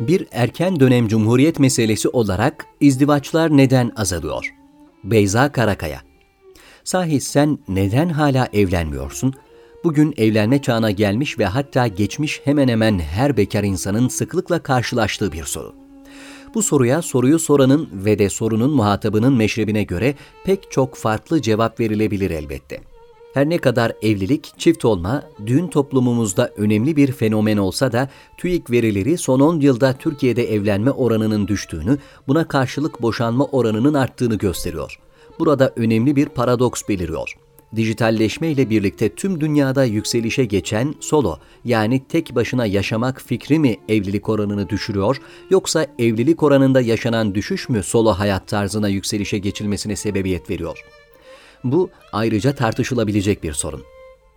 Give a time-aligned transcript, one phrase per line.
[0.00, 4.54] Bir erken dönem cumhuriyet meselesi olarak izdivaçlar neden azalıyor?
[5.04, 6.02] Beyza Karakaya
[6.84, 9.34] Sahi sen neden hala evlenmiyorsun?
[9.84, 15.44] Bugün evlenme çağına gelmiş ve hatta geçmiş hemen hemen her bekar insanın sıklıkla karşılaştığı bir
[15.44, 15.74] soru.
[16.54, 20.14] Bu soruya soruyu soranın ve de sorunun muhatabının meşrebine göre
[20.44, 22.89] pek çok farklı cevap verilebilir elbette.
[23.34, 29.18] Her ne kadar evlilik, çift olma, düğün toplumumuzda önemli bir fenomen olsa da TÜİK verileri
[29.18, 31.98] son 10 yılda Türkiye'de evlenme oranının düştüğünü,
[32.28, 34.98] buna karşılık boşanma oranının arttığını gösteriyor.
[35.38, 37.36] Burada önemli bir paradoks beliriyor.
[37.76, 44.28] Dijitalleşme ile birlikte tüm dünyada yükselişe geçen solo yani tek başına yaşamak fikri mi evlilik
[44.28, 50.84] oranını düşürüyor yoksa evlilik oranında yaşanan düşüş mü solo hayat tarzına yükselişe geçilmesine sebebiyet veriyor?
[51.64, 53.82] Bu ayrıca tartışılabilecek bir sorun.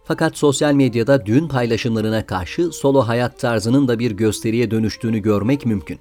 [0.06, 6.00] Fakat sosyal medyada düğün paylaşımlarına karşı solo hayat tarzının da bir gösteriye dönüştüğünü görmek mümkün.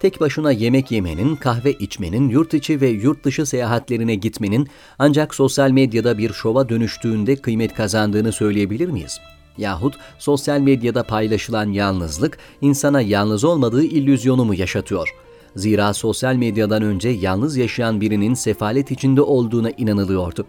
[0.00, 5.70] Tek başına yemek yemenin, kahve içmenin, yurt içi ve yurt dışı seyahatlerine gitmenin ancak sosyal
[5.70, 9.20] medyada bir şova dönüştüğünde kıymet kazandığını söyleyebilir miyiz?
[9.58, 15.25] Yahut sosyal medyada paylaşılan yalnızlık insana yalnız olmadığı illüzyonu mu yaşatıyor?''
[15.56, 20.46] Zira sosyal medyadan önce yalnız yaşayan birinin sefalet içinde olduğuna inanılıyordu.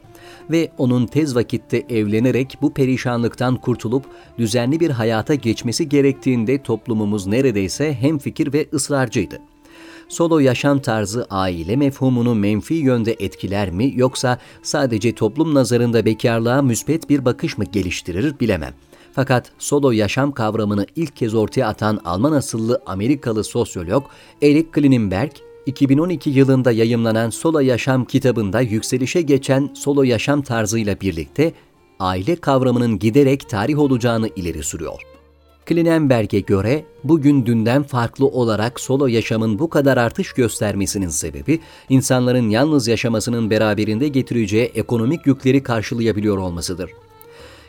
[0.51, 4.05] Ve onun tez vakitte evlenerek bu perişanlıktan kurtulup
[4.37, 9.39] düzenli bir hayata geçmesi gerektiğinde toplumumuz neredeyse hemfikir ve ısrarcıydı.
[10.09, 17.09] Solo yaşam tarzı aile mefhumunu menfi yönde etkiler mi yoksa sadece toplum nazarında bekarlığa müspet
[17.09, 18.73] bir bakış mı geliştirir bilemem.
[19.17, 24.03] Fakat solo yaşam kavramını ilk kez ortaya atan Alman asıllı Amerikalı sosyolog
[24.41, 25.31] Eric Klinenberg,
[25.65, 31.53] 2012 yılında yayımlanan Solo Yaşam kitabında yükselişe geçen solo yaşam tarzıyla birlikte
[31.99, 35.01] aile kavramının giderek tarih olacağını ileri sürüyor.
[35.65, 42.87] Klinenberg'e göre bugün dünden farklı olarak solo yaşamın bu kadar artış göstermesinin sebebi insanların yalnız
[42.87, 46.91] yaşamasının beraberinde getireceği ekonomik yükleri karşılayabiliyor olmasıdır.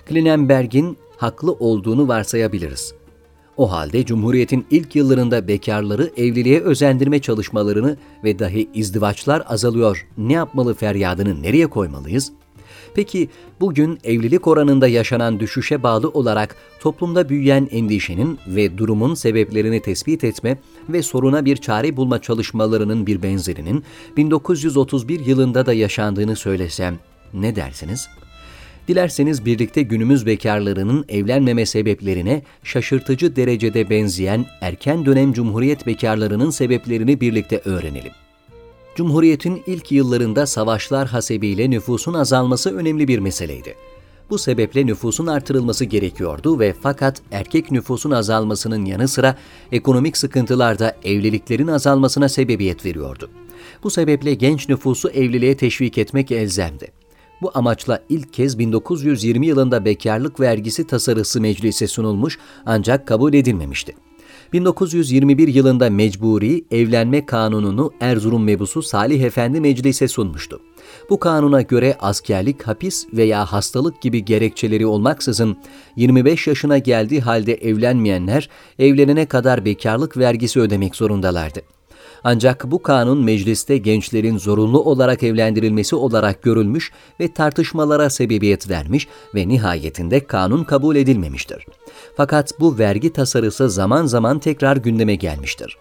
[0.06, 2.94] Klinenberg'in haklı olduğunu varsayabiliriz.
[3.56, 10.74] O halde Cumhuriyet'in ilk yıllarında bekarları evliliğe özendirme çalışmalarını ve dahi izdivaçlar azalıyor, ne yapmalı
[10.74, 12.32] feryadını nereye koymalıyız?
[12.94, 13.28] Peki
[13.60, 20.58] bugün evlilik oranında yaşanan düşüşe bağlı olarak toplumda büyüyen endişenin ve durumun sebeplerini tespit etme
[20.88, 23.84] ve soruna bir çare bulma çalışmalarının bir benzerinin
[24.16, 26.98] 1931 yılında da yaşandığını söylesem
[27.34, 28.17] ne dersiniz?''
[28.88, 37.60] Dilerseniz birlikte günümüz bekarlarının evlenmeme sebeplerine şaşırtıcı derecede benzeyen erken dönem Cumhuriyet bekarlarının sebeplerini birlikte
[37.64, 38.12] öğrenelim.
[38.94, 43.74] Cumhuriyetin ilk yıllarında savaşlar hasebiyle nüfusun azalması önemli bir meseleydi.
[44.30, 49.36] Bu sebeple nüfusun artırılması gerekiyordu ve fakat erkek nüfusun azalmasının yanı sıra
[49.72, 53.30] ekonomik sıkıntılar da evliliklerin azalmasına sebebiyet veriyordu.
[53.82, 56.97] Bu sebeple genç nüfusu evliliğe teşvik etmek elzemdi.
[57.42, 63.94] Bu amaçla ilk kez 1920 yılında bekarlık vergisi tasarısı meclise sunulmuş ancak kabul edilmemişti.
[64.52, 70.60] 1921 yılında mecburi evlenme kanununu Erzurum mebusu Salih Efendi meclise sunmuştu.
[71.10, 75.56] Bu kanuna göre askerlik, hapis veya hastalık gibi gerekçeleri olmaksızın
[75.96, 78.48] 25 yaşına geldiği halde evlenmeyenler
[78.78, 81.77] evlenene kadar bekarlık vergisi ödemek zorundalardı.
[82.24, 89.48] Ancak bu kanun mecliste gençlerin zorunlu olarak evlendirilmesi olarak görülmüş ve tartışmalara sebebiyet vermiş ve
[89.48, 91.66] nihayetinde kanun kabul edilmemiştir.
[92.16, 95.76] Fakat bu vergi tasarısı zaman zaman tekrar gündeme gelmiştir.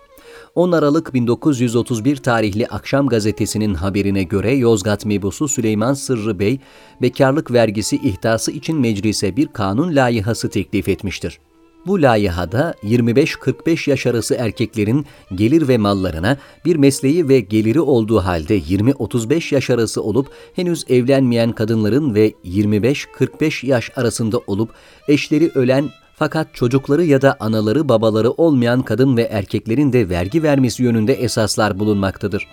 [0.55, 6.59] 10 Aralık 1931 tarihli Akşam Gazetesi'nin haberine göre Yozgat mebusu Süleyman Sırrı Bey,
[7.01, 11.39] bekarlık vergisi ihtası için meclise bir kanun layihası teklif etmiştir.
[11.87, 15.05] Bu layihada 25-45 yaş arası erkeklerin
[15.35, 21.51] gelir ve mallarına bir mesleği ve geliri olduğu halde 20-35 yaş arası olup henüz evlenmeyen
[21.51, 24.69] kadınların ve 25-45 yaş arasında olup
[25.07, 30.83] eşleri ölen fakat çocukları ya da anaları babaları olmayan kadın ve erkeklerin de vergi vermesi
[30.83, 32.47] yönünde esaslar bulunmaktadır.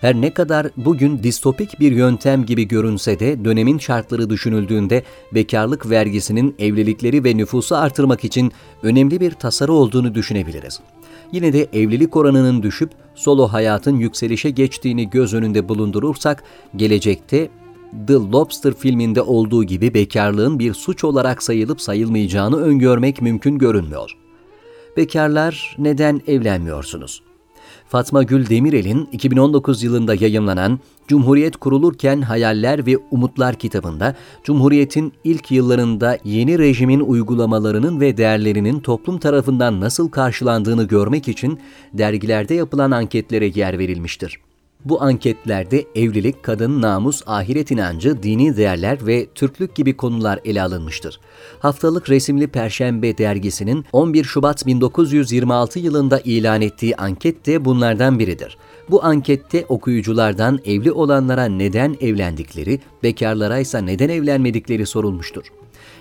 [0.00, 5.02] Her ne kadar bugün distopik bir yöntem gibi görünse de dönemin şartları düşünüldüğünde
[5.34, 8.52] bekarlık vergisinin evlilikleri ve nüfusu artırmak için
[8.82, 10.80] önemli bir tasarı olduğunu düşünebiliriz.
[11.32, 16.44] Yine de evlilik oranının düşüp solo hayatın yükselişe geçtiğini göz önünde bulundurursak
[16.76, 17.48] gelecekte
[18.06, 24.10] The Lobster filminde olduğu gibi bekarlığın bir suç olarak sayılıp sayılmayacağını öngörmek mümkün görünmüyor.
[24.96, 27.22] Bekarlar neden evlenmiyorsunuz?
[27.88, 34.14] Fatma Gül Demirel'in 2019 yılında yayımlanan Cumhuriyet Kurulurken Hayaller ve Umutlar kitabında
[34.44, 41.60] Cumhuriyet'in ilk yıllarında yeni rejimin uygulamalarının ve değerlerinin toplum tarafından nasıl karşılandığını görmek için
[41.92, 44.40] dergilerde yapılan anketlere yer verilmiştir.
[44.84, 51.20] Bu anketlerde evlilik, kadın, namus, ahiret inancı, dini değerler ve Türklük gibi konular ele alınmıştır.
[51.58, 58.56] Haftalık Resimli Perşembe dergisinin 11 Şubat 1926 yılında ilan ettiği anket de bunlardan biridir.
[58.90, 65.44] Bu ankette okuyuculardan evli olanlara neden evlendikleri, bekarlara ise neden evlenmedikleri sorulmuştur.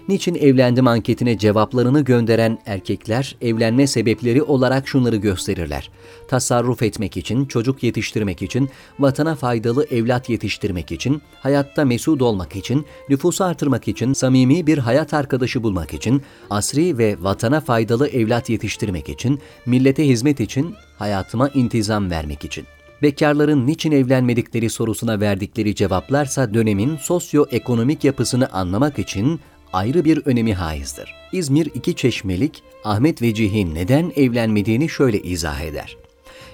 [0.07, 5.89] Niçin evlendim anketine cevaplarını gönderen erkekler evlenme sebepleri olarak şunları gösterirler.
[6.27, 8.69] Tasarruf etmek için, çocuk yetiştirmek için,
[8.99, 15.13] vatana faydalı evlat yetiştirmek için, hayatta mesut olmak için, nüfusu artırmak için, samimi bir hayat
[15.13, 22.11] arkadaşı bulmak için, asri ve vatana faydalı evlat yetiştirmek için, millete hizmet için, hayatıma intizam
[22.11, 22.65] vermek için.
[23.01, 29.39] Bekarların niçin evlenmedikleri sorusuna verdikleri cevaplarsa dönemin sosyoekonomik yapısını anlamak için
[29.75, 31.13] ayrı bir önemi haizdir.
[31.31, 35.97] İzmir iki çeşmelik Ahmet Vecih'in neden evlenmediğini şöyle izah eder.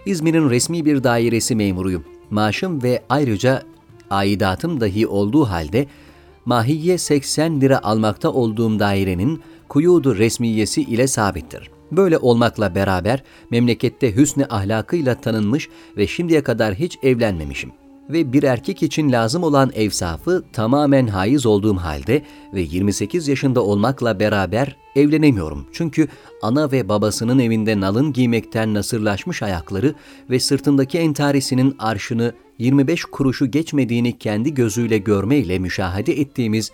[0.06, 2.06] İzmir'in resmi bir dairesi memuruyum.
[2.29, 3.63] Maaşım ve ayrıca
[4.09, 5.88] aidatım dahi olduğu halde
[6.45, 11.69] mahiye 80 lira almakta olduğum dairenin kuyudu resmiyesi ile sabittir.
[11.91, 17.71] Böyle olmakla beraber memlekette hüsnü ahlakıyla tanınmış ve şimdiye kadar hiç evlenmemişim
[18.09, 22.21] ve bir erkek için lazım olan evsafı tamamen haiz olduğum halde
[22.53, 25.68] ve 28 yaşında olmakla beraber evlenemiyorum.
[25.71, 26.07] Çünkü
[26.42, 29.95] ana ve babasının evinde nalın giymekten nasırlaşmış ayakları
[30.30, 36.71] ve sırtındaki entarisinin arşını 25 kuruşu geçmediğini kendi gözüyle görmeyle müşahede ettiğimiz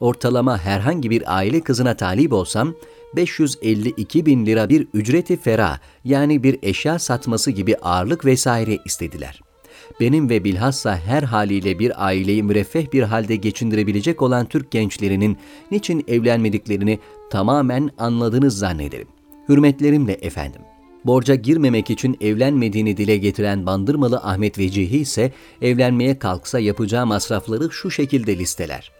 [0.00, 2.74] ortalama herhangi bir aile kızına talip olsam
[3.16, 9.51] 552 bin lira bir ücreti fera yani bir eşya satması gibi ağırlık vesaire istediler.''
[10.00, 15.38] Benim ve bilhassa her haliyle bir aileyi müreffeh bir halde geçindirebilecek olan Türk gençlerinin
[15.70, 16.98] niçin evlenmediklerini
[17.30, 19.08] tamamen anladınız zannederim.
[19.48, 20.60] Hürmetlerimle efendim.
[21.04, 27.90] Borca girmemek için evlenmediğini dile getiren Bandırmalı Ahmet Vecihi ise evlenmeye kalksa yapacağı masrafları şu
[27.90, 28.92] şekilde listeler.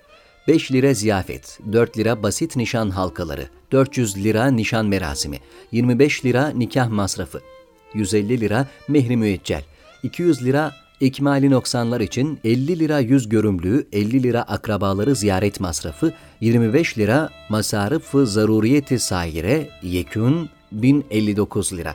[0.48, 5.36] 5 lira ziyafet, 4 lira basit nişan halkaları, 400 lira nişan merasimi,
[5.72, 7.40] 25 lira nikah masrafı,
[7.94, 9.62] 150 lira mehri müeccel,
[10.02, 16.98] 200 lira İkmali noksanlar için 50 lira yüz görümlüğü, 50 lira akrabaları ziyaret masrafı, 25
[16.98, 21.94] lira masarıfı zaruriyeti sayire, yekün 1059 lira.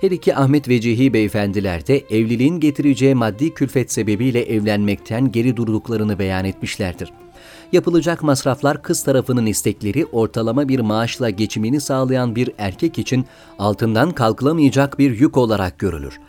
[0.00, 6.44] Her iki Ahmet Vecihi beyefendiler de evliliğin getireceği maddi külfet sebebiyle evlenmekten geri durduklarını beyan
[6.44, 7.12] etmişlerdir.
[7.72, 13.26] Yapılacak masraflar kız tarafının istekleri ortalama bir maaşla geçimini sağlayan bir erkek için
[13.58, 16.20] altından kalkılamayacak bir yük olarak görülür.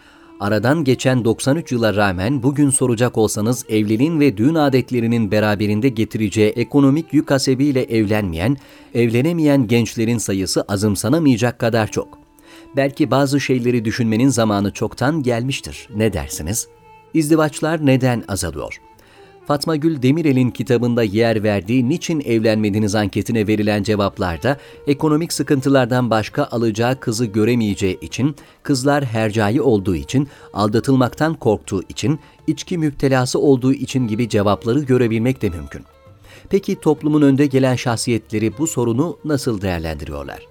[0.42, 7.14] Aradan geçen 93 yıla rağmen bugün soracak olsanız evliliğin ve düğün adetlerinin beraberinde getireceği ekonomik
[7.14, 8.58] yük hasebiyle evlenmeyen,
[8.94, 12.20] evlenemeyen gençlerin sayısı azımsanamayacak kadar çok.
[12.76, 15.90] Belki bazı şeyleri düşünmenin zamanı çoktan gelmiştir.
[15.96, 16.68] Ne dersiniz?
[17.14, 18.82] İzdivaçlar neden azalıyor?
[19.48, 24.58] Fatma Gül Demirel'in kitabında yer verdiği Niçin Evlenmediniz anketine verilen cevaplarda
[24.88, 32.78] ekonomik sıkıntılardan başka alacağı kızı göremeyeceği için, kızlar hercai olduğu için, aldatılmaktan korktuğu için, içki
[32.78, 35.82] müptelası olduğu için gibi cevapları görebilmek de mümkün.
[36.50, 40.51] Peki toplumun önde gelen şahsiyetleri bu sorunu nasıl değerlendiriyorlar?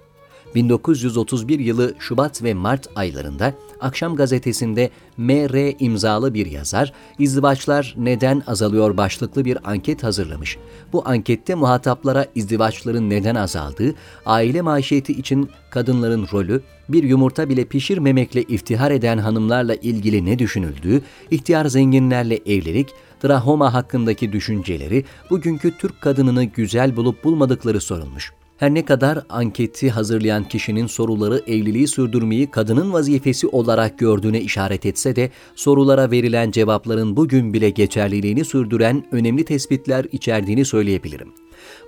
[0.54, 5.76] 1931 yılı Şubat ve Mart aylarında Akşam Gazetesi'nde M.R.
[5.78, 10.58] imzalı bir yazar, izdivaçlar neden azalıyor başlıklı bir anket hazırlamış.
[10.92, 13.94] Bu ankette muhataplara izdivaçların neden azaldığı,
[14.26, 21.02] aile maişiyeti için kadınların rolü, bir yumurta bile pişirmemekle iftihar eden hanımlarla ilgili ne düşünüldüğü,
[21.30, 22.88] ihtiyar zenginlerle evlilik,
[23.24, 28.32] Drahoma hakkındaki düşünceleri, bugünkü Türk kadınını güzel bulup bulmadıkları sorulmuş.
[28.60, 35.16] Her ne kadar anketi hazırlayan kişinin soruları evliliği sürdürmeyi kadının vazifesi olarak gördüğüne işaret etse
[35.16, 41.32] de sorulara verilen cevapların bugün bile geçerliliğini sürdüren önemli tespitler içerdiğini söyleyebilirim.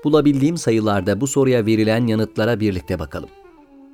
[0.05, 3.29] Bulabildiğim sayılarda bu soruya verilen yanıtlara birlikte bakalım.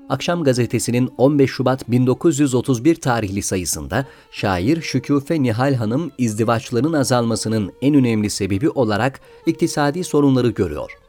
[0.09, 8.31] Akşam gazetesinin 15 Şubat 1931 tarihli sayısında şair Şüküfe Nihal Hanım izdivaçların azalmasının en önemli
[8.31, 11.08] sebebi olarak iktisadi sorunları görüyor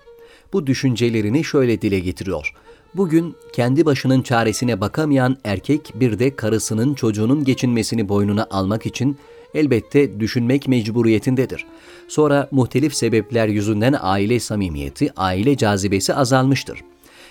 [0.53, 2.53] bu düşüncelerini şöyle dile getiriyor.
[2.95, 9.17] Bugün kendi başının çaresine bakamayan erkek bir de karısının çocuğunun geçinmesini boynuna almak için
[9.53, 11.65] elbette düşünmek mecburiyetindedir.
[12.07, 16.79] Sonra muhtelif sebepler yüzünden aile samimiyeti, aile cazibesi azalmıştır.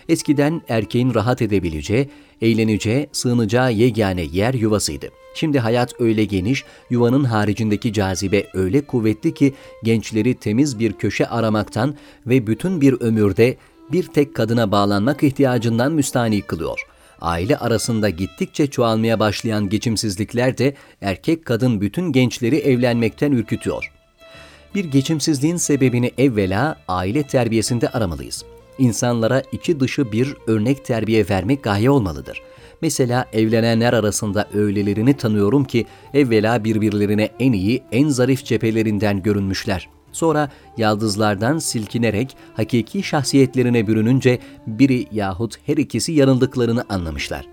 [0.08, 2.08] Eskiden erkeğin rahat edebileceği,
[2.42, 5.08] eğleneceği, sığınacağı yegane yer yuvasıydı.
[5.34, 11.94] Şimdi hayat öyle geniş, yuvanın haricindeki cazibe öyle kuvvetli ki gençleri temiz bir köşe aramaktan
[12.26, 13.56] ve bütün bir ömürde
[13.92, 16.80] bir tek kadına bağlanmak ihtiyacından müstani kılıyor.
[17.20, 23.92] Aile arasında gittikçe çoğalmaya başlayan geçimsizlikler de erkek kadın bütün gençleri evlenmekten ürkütüyor.
[24.74, 28.44] Bir geçimsizliğin sebebini evvela aile terbiyesinde aramalıyız.
[28.78, 32.42] İnsanlara içi dışı bir örnek terbiye vermek gaye olmalıdır.
[32.82, 39.88] Mesela evlenenler arasında öylelerini tanıyorum ki evvela birbirlerine en iyi, en zarif cephelerinden görünmüşler.
[40.12, 47.46] Sonra yaldızlardan silkinerek hakiki şahsiyetlerine bürününce biri yahut her ikisi yanıldıklarını anlamışlar.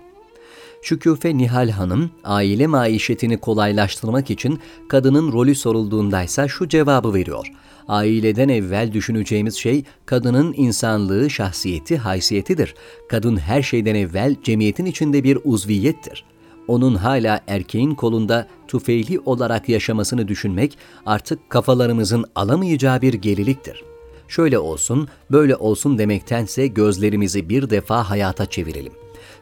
[0.82, 7.46] Şüküfe Nihal Hanım, aile maişetini kolaylaştırmak için kadının rolü sorulduğundaysa şu cevabı veriyor.
[7.88, 12.74] Aileden evvel düşüneceğimiz şey kadının insanlığı, şahsiyeti, haysiyetidir.
[13.08, 16.36] Kadın her şeyden evvel cemiyetin içinde bir uzviyettir.''
[16.68, 23.84] onun hala erkeğin kolunda tufeyli olarak yaşamasını düşünmek artık kafalarımızın alamayacağı bir geriliktir.
[24.28, 28.92] Şöyle olsun, böyle olsun demektense gözlerimizi bir defa hayata çevirelim.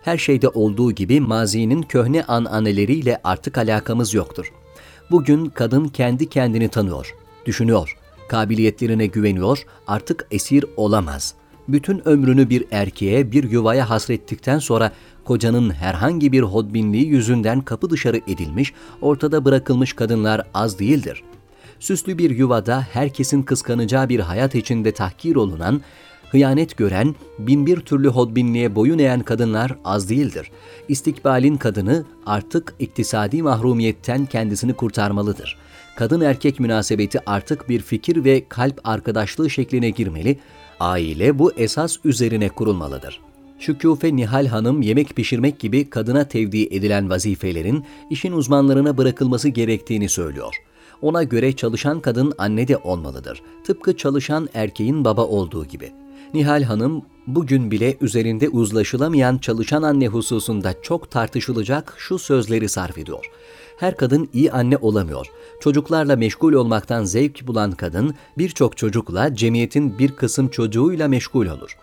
[0.03, 4.53] Her şeyde olduğu gibi mazinin köhne ananeleriyle artık alakamız yoktur.
[5.11, 7.15] Bugün kadın kendi kendini tanıyor,
[7.47, 7.97] düşünüyor,
[8.35, 11.35] kabiliyetlerine güveniyor, artık esir olamaz.
[11.69, 14.93] Bütün ömrünü bir erkeğe, bir yuvaya hasrettikten sonra
[15.25, 21.23] kocanın herhangi bir hodbinliği yüzünden kapı dışarı edilmiş, ortada bırakılmış kadınlar az değildir.
[21.81, 25.81] Süslü bir yuvada herkesin kıskanacağı bir hayat içinde tahkir olunan,
[26.31, 30.51] hıyanet gören, binbir türlü hodbinliğe boyun eğen kadınlar az değildir.
[30.89, 35.64] İstikbalin kadını artık iktisadi mahrumiyetten kendisini kurtarmalıdır.
[35.97, 40.39] Kadın erkek münasebeti artık bir fikir ve kalp arkadaşlığı şekline girmeli,
[40.81, 43.21] aile bu esas üzerine kurulmalıdır.
[43.59, 50.55] Şüküfe Nihal Hanım yemek pişirmek gibi kadına tevdi edilen vazifelerin işin uzmanlarına bırakılması gerektiğini söylüyor.
[51.03, 53.43] Ona göre çalışan kadın anne de olmalıdır.
[53.67, 55.93] Tıpkı çalışan erkeğin baba olduğu gibi.
[56.35, 63.31] Nihal Hanım bugün bile üzerinde uzlaşılamayan çalışan anne hususunda çok tartışılacak şu sözleri sarf ediyor.
[63.77, 65.27] Her kadın iyi anne olamıyor.
[65.61, 71.77] Çocuklarla meşgul olmaktan zevk bulan kadın birçok çocukla cemiyetin bir kısım çocuğuyla meşgul olur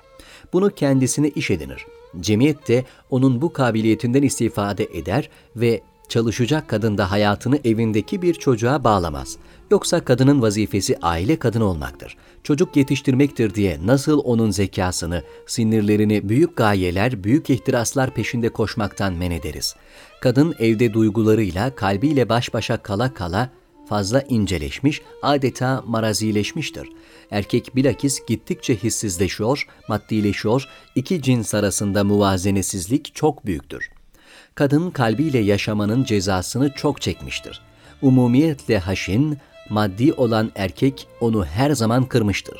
[0.54, 1.86] bunu kendisine iş edinir.
[2.20, 8.84] Cemiyet de onun bu kabiliyetinden istifade eder ve çalışacak kadın da hayatını evindeki bir çocuğa
[8.84, 9.38] bağlamaz.
[9.72, 12.18] Yoksa kadının vazifesi aile kadın olmaktır.
[12.44, 19.76] Çocuk yetiştirmektir diye nasıl onun zekasını, sinirlerini büyük gayeler, büyük ihtiraslar peşinde koşmaktan men ederiz.
[20.22, 23.50] Kadın evde duygularıyla, kalbiyle baş başa kala kala
[23.90, 26.90] fazla inceleşmiş, adeta marazileşmiştir.
[27.32, 33.90] Erkek bilakis gittikçe hissizleşiyor, maddileşiyor, iki cins arasında muvazenesizlik çok büyüktür.
[34.56, 37.62] Kadın kalbiyle yaşamanın cezasını çok çekmiştir.
[38.02, 39.38] Umumiyetle haşin,
[39.70, 42.58] maddi olan erkek onu her zaman kırmıştır.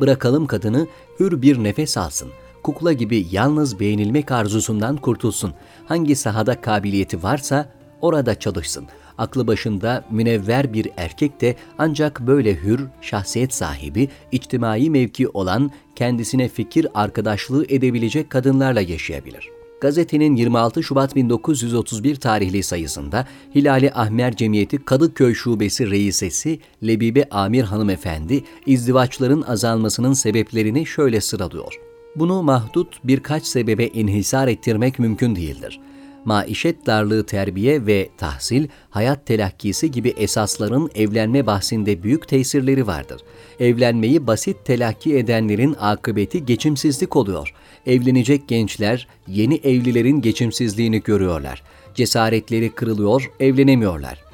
[0.00, 0.86] Bırakalım kadını
[1.20, 2.28] hür bir nefes alsın,
[2.62, 5.52] kukla gibi yalnız beğenilmek arzusundan kurtulsun.
[5.86, 7.68] Hangi sahada kabiliyeti varsa
[8.00, 8.88] orada çalışsın
[9.20, 16.48] aklı başında münevver bir erkek de ancak böyle hür, şahsiyet sahibi, içtimai mevki olan, kendisine
[16.48, 19.59] fikir arkadaşlığı edebilecek kadınlarla yaşayabilir.
[19.80, 28.44] Gazetenin 26 Şubat 1931 tarihli sayısında Hilali Ahmer Cemiyeti Kadıköy Şubesi Reisesi Lebibe Amir Hanımefendi
[28.66, 31.80] izdivaçların azalmasının sebeplerini şöyle sıralıyor.
[32.16, 35.80] Bunu mahdut birkaç sebebe inhisar ettirmek mümkün değildir
[36.24, 43.22] maişet darlığı terbiye ve tahsil, hayat telakkisi gibi esasların evlenme bahsinde büyük tesirleri vardır.
[43.60, 47.54] Evlenmeyi basit telakki edenlerin akıbeti geçimsizlik oluyor.
[47.86, 51.62] Evlenecek gençler yeni evlilerin geçimsizliğini görüyorlar.
[51.94, 54.24] Cesaretleri kırılıyor, evlenemiyorlar.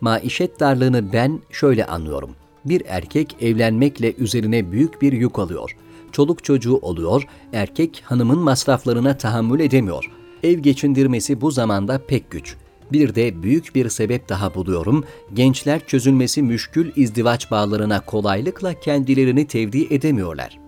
[0.00, 2.30] Maişet darlığını ben şöyle anlıyorum.
[2.64, 5.76] Bir erkek evlenmekle üzerine büyük bir yük alıyor.
[6.12, 12.54] Çoluk çocuğu oluyor, erkek hanımın masraflarına tahammül edemiyor.'' ev geçindirmesi bu zamanda pek güç.
[12.92, 15.04] Bir de büyük bir sebep daha buluyorum.
[15.34, 20.63] Gençler çözülmesi müşkül izdivaç bağlarına kolaylıkla kendilerini tevdi edemiyorlar.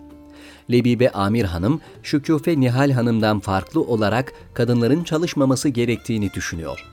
[0.71, 6.85] Lebibe Amir Hanım, Şüküfe Nihal Hanım'dan farklı olarak kadınların çalışmaması gerektiğini düşünüyor.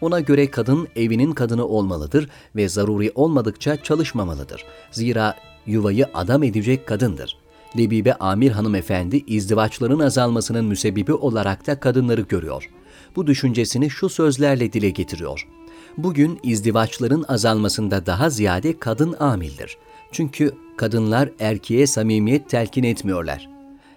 [0.00, 4.64] Ona göre kadın evinin kadını olmalıdır ve zaruri olmadıkça çalışmamalıdır.
[4.90, 5.34] Zira
[5.66, 12.70] yuvayı adam edecek kadındır.'' Lebibe Amir hanımefendi izdivaçların azalmasının müsebbibi olarak da kadınları görüyor.
[13.16, 15.48] Bu düşüncesini şu sözlerle dile getiriyor.
[15.96, 19.78] Bugün izdivaçların azalmasında daha ziyade kadın amildir.
[20.12, 23.48] Çünkü kadınlar erkeğe samimiyet telkin etmiyorlar.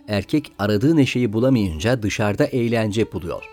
[0.08, 3.44] Erkek aradığı neşeyi bulamayınca dışarıda eğlence buluyor.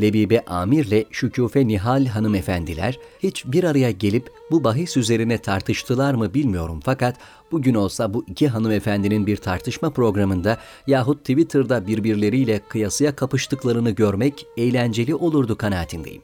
[0.00, 6.80] Lebibe Amir'le Şükufe Nihal hanımefendiler hiç bir araya gelip bu bahis üzerine tartıştılar mı bilmiyorum
[6.84, 7.16] fakat
[7.52, 15.14] bugün olsa bu iki hanımefendinin bir tartışma programında yahut Twitter'da birbirleriyle kıyasıya kapıştıklarını görmek eğlenceli
[15.14, 16.22] olurdu kanaatindeyim.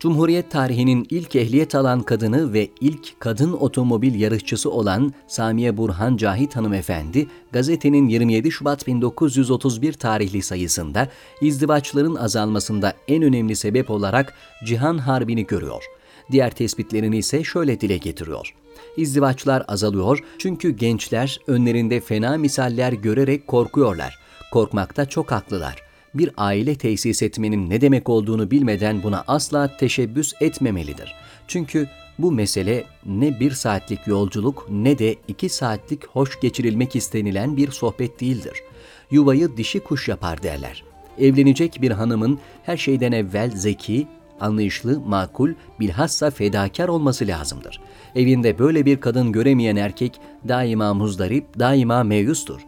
[0.00, 6.56] Cumhuriyet tarihinin ilk ehliyet alan kadını ve ilk kadın otomobil yarışçısı olan Samiye Burhan Cahit
[6.56, 11.08] hanımefendi, gazetenin 27 Şubat 1931 tarihli sayısında
[11.40, 14.34] izdivaçların azalmasında en önemli sebep olarak
[14.66, 15.84] Cihan Harbi'ni görüyor.
[16.32, 18.54] Diğer tespitlerini ise şöyle dile getiriyor.
[18.96, 24.18] İzdivaçlar azalıyor çünkü gençler önlerinde fena misaller görerek korkuyorlar.
[24.52, 25.85] Korkmakta çok haklılar
[26.18, 31.14] bir aile tesis etmenin ne demek olduğunu bilmeden buna asla teşebbüs etmemelidir.
[31.48, 37.70] Çünkü bu mesele ne bir saatlik yolculuk ne de iki saatlik hoş geçirilmek istenilen bir
[37.70, 38.62] sohbet değildir.
[39.10, 40.84] Yuvayı dişi kuş yapar derler.
[41.18, 44.06] Evlenecek bir hanımın her şeyden evvel zeki,
[44.40, 47.80] anlayışlı, makul, bilhassa fedakar olması lazımdır.
[48.14, 52.60] Evinde böyle bir kadın göremeyen erkek daima muzdarip, daima meyustur.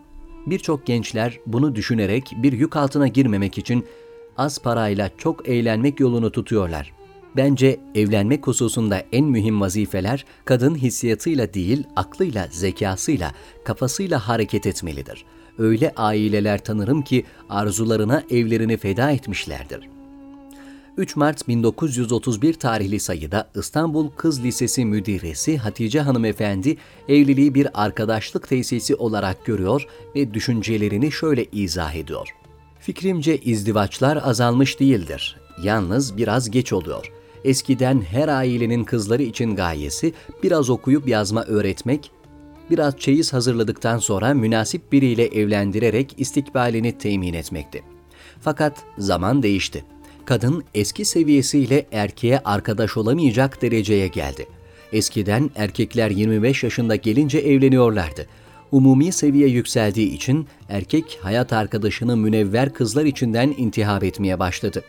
[0.46, 3.86] Birçok gençler bunu düşünerek bir yük altına girmemek için
[4.36, 6.92] az parayla çok eğlenmek yolunu tutuyorlar.
[7.36, 13.32] Bence evlenmek hususunda en mühim vazifeler kadın hissiyatıyla değil, aklıyla, zekasıyla,
[13.64, 15.24] kafasıyla hareket etmelidir.
[15.58, 19.97] Öyle aileler tanırım ki arzularına evlerini feda etmişlerdir.''
[20.98, 26.76] 3 Mart 1931 tarihli sayıda İstanbul Kız Lisesi müdiresi Hatice Hanımefendi
[27.08, 32.28] evliliği bir arkadaşlık tesisi olarak görüyor ve düşüncelerini şöyle izah ediyor.
[32.80, 35.36] Fikrimce izdivaçlar azalmış değildir.
[35.62, 37.12] Yalnız biraz geç oluyor.
[37.44, 40.12] Eskiden her ailenin kızları için gayesi
[40.42, 42.10] biraz okuyup yazma öğretmek,
[42.70, 47.82] biraz çeyiz hazırladıktan sonra münasip biriyle evlendirerek istikbalini temin etmekti.
[48.40, 49.84] Fakat zaman değişti
[50.28, 54.46] kadın eski seviyesiyle erkeğe arkadaş olamayacak dereceye geldi.
[54.92, 58.26] Eskiden erkekler 25 yaşında gelince evleniyorlardı.
[58.72, 64.84] Umumi seviye yükseldiği için erkek hayat arkadaşını münevver kızlar içinden intihap etmeye başladı.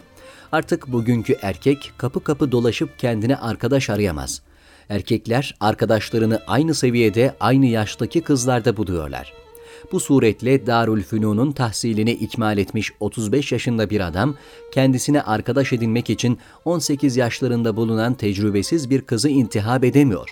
[0.51, 4.41] Artık bugünkü erkek kapı kapı dolaşıp kendine arkadaş arayamaz.
[4.89, 9.48] Erkekler arkadaşlarını aynı seviyede, aynı yaştaki kızlarda buluyorlar.''
[9.91, 14.35] Bu suretle Darül Fünun'un tahsilini ikmal etmiş 35 yaşında bir adam,
[14.71, 20.29] kendisine arkadaş edinmek için 18 yaşlarında bulunan tecrübesiz bir kızı intihab edemiyor.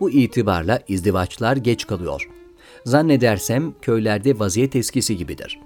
[0.00, 2.28] Bu itibarla izdivaçlar geç kalıyor.
[2.84, 5.58] Zannedersem köylerde vaziyet eskisi gibidir.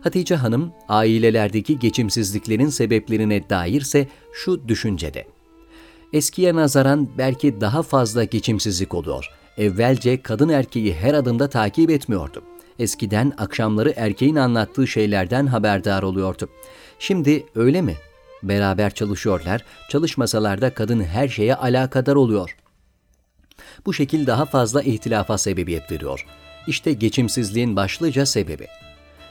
[0.00, 5.26] Hatice Hanım, ailelerdeki geçimsizliklerin sebeplerine dairse şu düşüncede.
[6.12, 9.30] Eskiye nazaran belki daha fazla geçimsizlik oluyor.
[9.58, 12.42] Evvelce kadın erkeği her adımda takip etmiyordu.
[12.80, 16.48] Eskiden akşamları erkeğin anlattığı şeylerden haberdar oluyordu.
[16.98, 17.96] Şimdi öyle mi?
[18.42, 22.56] Beraber çalışıyorlar, çalışmasalar da kadın her şeye alakadar oluyor.
[23.86, 26.26] Bu şekil daha fazla ihtilafa sebebiyet veriyor.
[26.66, 28.66] İşte geçimsizliğin başlıca sebebi.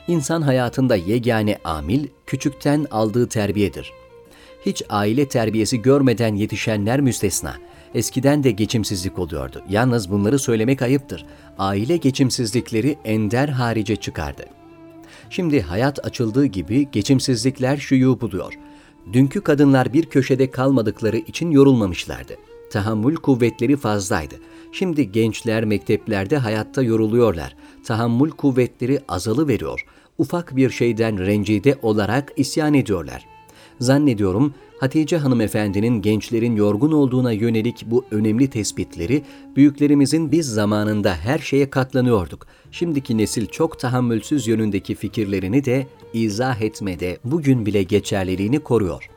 [0.08, 3.92] İnsan hayatında yegane amil, küçükten aldığı terbiyedir.
[4.66, 7.56] Hiç aile terbiyesi görmeden yetişenler müstesna.
[7.96, 9.62] Eskiden de geçimsizlik oluyordu.
[9.70, 11.26] Yalnız bunları söylemek ayıptır.
[11.58, 14.46] Aile geçimsizlikleri ender harice çıkardı.
[15.30, 18.54] Şimdi hayat açıldığı gibi geçimsizlikler şuyu buluyor.
[19.14, 22.34] Dünkü kadınlar bir köşede kalmadıkları için yorulmamışlardı.
[22.72, 24.36] Tahammül kuvvetleri fazlaydı.
[24.72, 27.56] Şimdi gençler mekteplerde hayatta yoruluyorlar.
[27.86, 29.86] Tahammül kuvvetleri azalı veriyor.
[30.18, 33.26] Ufak bir şeyden rencide olarak isyan ediyorlar.
[33.80, 39.24] Zannediyorum Hatice hanımefendinin gençlerin yorgun olduğuna yönelik bu önemli tespitleri
[39.56, 42.48] büyüklerimizin biz zamanında her şeye katlanıyorduk.
[42.72, 49.10] Şimdiki nesil çok tahammülsüz yönündeki fikirlerini de izah etmede bugün bile geçerliliğini koruyor.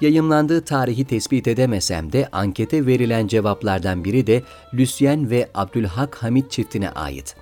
[0.00, 4.42] Yayımlandığı tarihi tespit edemesem de ankete verilen cevaplardan biri de
[4.74, 7.36] Lucien ve Abdülhak Hamit çiftine ait.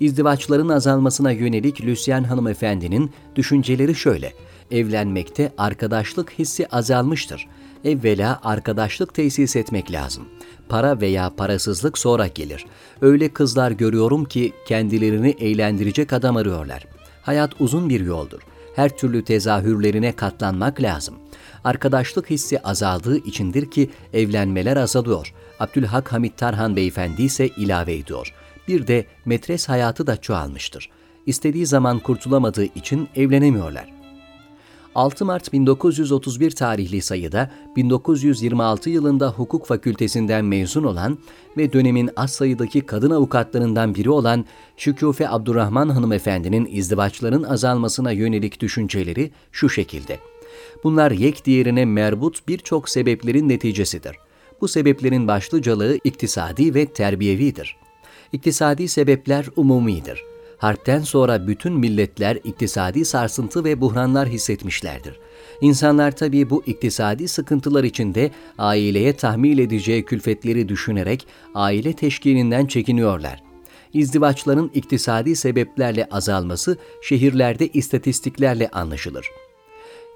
[0.00, 4.32] İzdivaçların azalmasına yönelik Lucien hanımefendinin düşünceleri şöyle
[4.70, 7.46] evlenmekte arkadaşlık hissi azalmıştır.
[7.84, 10.24] Evvela arkadaşlık tesis etmek lazım.
[10.68, 12.66] Para veya parasızlık sonra gelir.
[13.00, 16.86] Öyle kızlar görüyorum ki kendilerini eğlendirecek adam arıyorlar.
[17.22, 18.40] Hayat uzun bir yoldur.
[18.76, 21.14] Her türlü tezahürlerine katlanmak lazım.
[21.64, 25.34] Arkadaşlık hissi azaldığı içindir ki evlenmeler azalıyor.
[25.60, 28.34] Abdülhak Hamit Tarhan Beyefendi ise ilave ediyor.
[28.68, 30.90] Bir de metres hayatı da çoğalmıştır.
[31.26, 34.03] İstediği zaman kurtulamadığı için evlenemiyorlar.
[34.94, 41.18] 6 Mart 1931 tarihli sayıda 1926 yılında hukuk fakültesinden mezun olan
[41.56, 44.44] ve dönemin az sayıdaki kadın avukatlarından biri olan
[44.76, 50.18] Şüküfe Abdurrahman hanımefendinin izdivaçların azalmasına yönelik düşünceleri şu şekilde.
[50.84, 54.16] Bunlar yek diğerine merbut birçok sebeplerin neticesidir.
[54.60, 57.76] Bu sebeplerin başlıcalığı iktisadi ve terbiyevidir.
[58.32, 60.33] İktisadi sebepler umumidir.
[60.58, 65.20] Harpten sonra bütün milletler iktisadi sarsıntı ve buhranlar hissetmişlerdir.
[65.60, 73.42] İnsanlar tabii bu iktisadi sıkıntılar içinde aileye tahmil edeceği külfetleri düşünerek aile teşkilinden çekiniyorlar.
[73.92, 79.30] İzdivaçların iktisadi sebeplerle azalması şehirlerde istatistiklerle anlaşılır.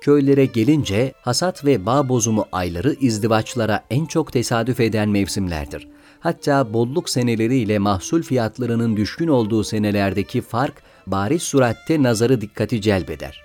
[0.00, 5.88] Köylere gelince hasat ve bağ bozumu ayları izdivaçlara en çok tesadüf eden mevsimlerdir.
[6.20, 13.42] Hatta bolluk seneleriyle mahsul fiyatlarının düşkün olduğu senelerdeki fark bariz suratte nazarı dikkati celbeder.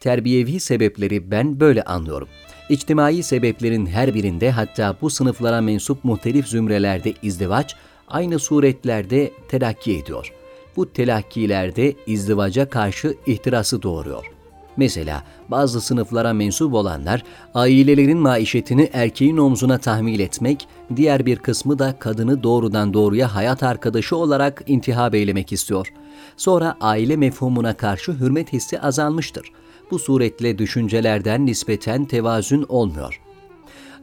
[0.00, 2.28] Terbiyevi sebepleri ben böyle anlıyorum.
[2.68, 7.76] İçtimai sebeplerin her birinde hatta bu sınıflara mensup muhtelif zümrelerde izdivaç
[8.08, 10.32] aynı suretlerde telakki ediyor.
[10.76, 14.33] Bu telakkilerde izdivaca karşı ihtirası doğuruyor.
[14.76, 17.22] Mesela bazı sınıflara mensup olanlar
[17.54, 24.16] ailelerin maişetini erkeğin omzuna tahmil etmek, diğer bir kısmı da kadını doğrudan doğruya hayat arkadaşı
[24.16, 25.92] olarak intihab eylemek istiyor.
[26.36, 29.52] Sonra aile mefhumuna karşı hürmet hissi azalmıştır.
[29.90, 33.20] Bu suretle düşüncelerden nispeten tevazün olmuyor.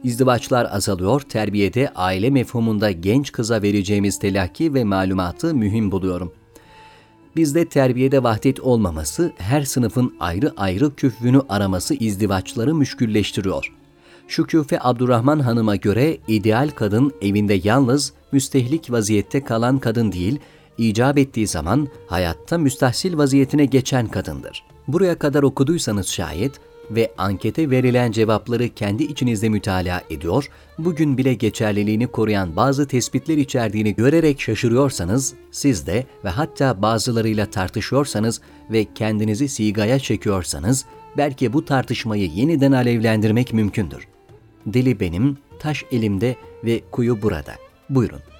[0.04, 6.41] İzdivaçlar azalıyor, terbiyede aile mefhumunda genç kıza vereceğimiz telakki ve malumatı mühim buluyorum.''
[7.36, 13.72] Bizde terbiyede vahdet olmaması, her sınıfın ayrı ayrı küfvünü araması izdivaçları müşkülleştiriyor.
[14.28, 20.38] Şüküfe Abdurrahman Hanım'a göre ideal kadın evinde yalnız müstehlik vaziyette kalan kadın değil,
[20.78, 24.64] icap ettiği zaman hayatta müstahsil vaziyetine geçen kadındır.
[24.88, 26.52] Buraya kadar okuduysanız şayet,
[26.90, 33.94] ve ankete verilen cevapları kendi içinizde mütalaa ediyor, bugün bile geçerliliğini koruyan bazı tespitler içerdiğini
[33.94, 38.40] görerek şaşırıyorsanız, siz de ve hatta bazılarıyla tartışıyorsanız
[38.70, 40.84] ve kendinizi sigaya çekiyorsanız,
[41.16, 44.08] belki bu tartışmayı yeniden alevlendirmek mümkündür.
[44.66, 47.52] Deli benim, taş elimde ve kuyu burada.
[47.90, 48.31] Buyurun.